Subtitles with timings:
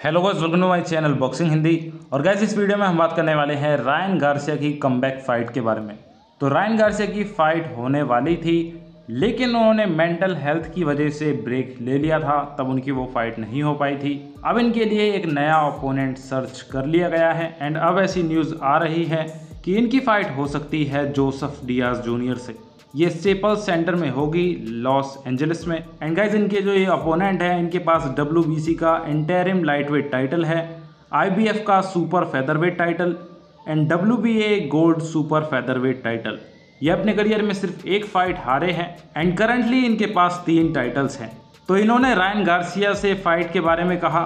[0.00, 3.12] Hello guys welcome to my channel boxing Hindi और guys इस video में हम बात
[3.16, 5.98] करने वाले हैं रायन गार्सिया की कमबैक फाइट के बारे में।
[6.40, 8.54] तो रायन गार्सिया की फाइट होने वाली थी,
[9.10, 13.38] लेकिन उन्होंने मेंटल हेल्थ की वजह से ब्रेक ले लिया था, तब उनकी वो फाइट
[13.38, 17.54] नहीं हो पाई थी। अब इनके लिए एक नया ओपोनेंट सर्च कर लिया गया है
[17.62, 19.24] एंड अब ऐसी न्यूज़ आ रही है
[19.64, 22.56] कि इनकी फाइट हो सकती है जोसफ डियाज जूनियर से।
[22.94, 24.44] ये स्टेपल सेंटर में होगी
[24.82, 29.62] लॉस एंजलिस में। एंड गाइज़ इनके जो ये अपोनेंट है, इनके पास डब्ल्यूबीसी का इंटेरिम
[29.64, 30.58] लाइटवेट टाइटल है
[31.14, 33.16] आईबीएफ का super featherweight title
[33.68, 36.38] and WBA gold super featherweight title
[36.80, 41.18] ये अपने करियर में सिर्फ़ एक फाइट हारे हैं एंड करंटली इनके पास तीन टाइटल्स
[41.20, 41.30] हैं।
[41.68, 44.22] तो इन्होंने रायन गार्सिया से फाइट के बारे में कहा,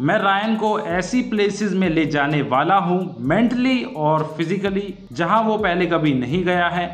[0.00, 5.56] मैं रायन को ऐसी प्लेसेस में ले जाने वाला हूँ मेंटली और फिजिकली जहाँ वो
[5.58, 6.86] पहले कभी नहीं गया है।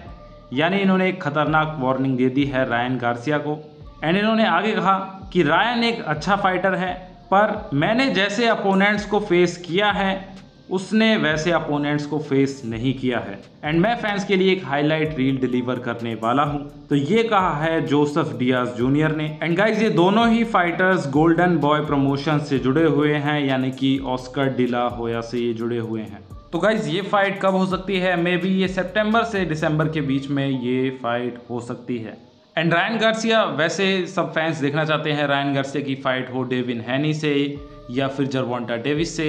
[0.53, 3.59] यानी इन्होंने एक खतरनाक वार्निंग दे दी है रायन गार्सिया को।
[4.05, 4.99] एंड इन्होंने आगे कहा
[5.33, 6.93] कि रायन एक अच्छा फाइटर है,
[7.33, 10.29] पर मैंने जैसे अपोनेंट्स को फेस किया है,
[10.71, 15.17] उसने वैसे अपोनेंट्स को फेस नहीं किया है। एंड मैं फैंस के लिए एक हाईलाइट
[15.19, 19.83] रील डिलीवर करने वाला हूँ। तो ये कहा है जोसेफ डियाज जूनियर ने। एंड गाइज़
[19.83, 24.83] ये दोनों ही फाइटर्स गोल्डन बॉय प्रमोशन से जुड़े हुए हैं, यानी कि ऑस्कर डिला
[24.89, 28.15] होया से ये जुड़े हुए हैं। तो गाइज़ ये फाइट कब हो सकती है?
[28.17, 32.17] मे बी ये सितंबर से दिसंबर के बीच में ये फाइट हो सकती है।
[32.57, 36.81] एंड रायन गार्सिया वैसे सब फैंस देखना चाहते हैं रायन गार्सिया की फाइट हो डेविन
[36.81, 37.59] हैनी से
[37.91, 39.29] या फिर जरवॉन्टा डेविस से।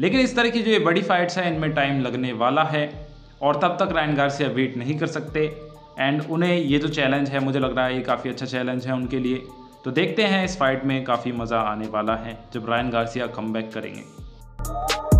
[0.00, 3.08] लेकिन इस तरह की जो ये बड़ी फाइट्स हैं, इनमें टाइम लगने वाला है
[3.42, 5.44] और तब तक रायन गार्सिया वेट नहीं कर सकते।
[5.98, 8.94] एंड उन्हें ये जो चैलेंज है, मुझे लग रहा है ये काफ़ी अच्छा चैलेंज है
[8.94, 9.42] उनके लिए।
[9.84, 13.52] तो देखते हैं इस फाइट में काफ़ी मज़ा आने वाला है जब रायन गार्सिया कम
[13.52, 15.11] करेंगे।